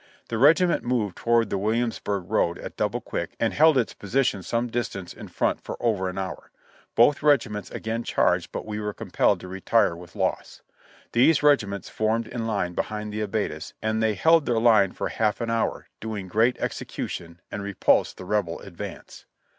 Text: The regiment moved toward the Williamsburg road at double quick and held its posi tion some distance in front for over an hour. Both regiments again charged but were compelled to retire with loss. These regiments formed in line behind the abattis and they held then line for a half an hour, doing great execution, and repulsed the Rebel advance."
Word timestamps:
The 0.29 0.39
regiment 0.39 0.83
moved 0.83 1.15
toward 1.15 1.51
the 1.51 1.59
Williamsburg 1.59 2.23
road 2.31 2.57
at 2.57 2.75
double 2.75 3.01
quick 3.01 3.35
and 3.39 3.53
held 3.53 3.77
its 3.77 3.93
posi 3.93 4.25
tion 4.25 4.41
some 4.41 4.65
distance 4.67 5.13
in 5.13 5.27
front 5.27 5.61
for 5.61 5.77
over 5.79 6.09
an 6.09 6.17
hour. 6.17 6.49
Both 6.95 7.21
regiments 7.21 7.69
again 7.69 8.03
charged 8.03 8.51
but 8.51 8.65
were 8.65 8.95
compelled 8.95 9.39
to 9.41 9.47
retire 9.47 9.95
with 9.95 10.15
loss. 10.15 10.63
These 11.11 11.43
regiments 11.43 11.87
formed 11.87 12.25
in 12.27 12.47
line 12.47 12.73
behind 12.73 13.13
the 13.13 13.21
abattis 13.21 13.73
and 13.79 14.01
they 14.01 14.15
held 14.15 14.47
then 14.47 14.55
line 14.63 14.91
for 14.93 15.05
a 15.05 15.11
half 15.11 15.39
an 15.39 15.51
hour, 15.51 15.85
doing 15.99 16.27
great 16.27 16.57
execution, 16.57 17.39
and 17.51 17.61
repulsed 17.61 18.17
the 18.17 18.25
Rebel 18.25 18.59
advance." 18.61 19.25